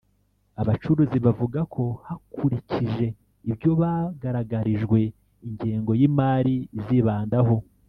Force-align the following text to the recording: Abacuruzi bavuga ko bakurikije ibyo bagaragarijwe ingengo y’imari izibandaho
Abacuruzi 0.61 1.17
bavuga 1.25 1.59
ko 1.73 1.83
bakurikije 2.05 3.05
ibyo 3.49 3.71
bagaragarijwe 3.81 4.99
ingengo 5.47 5.91
y’imari 5.99 6.55
izibandaho 6.79 7.55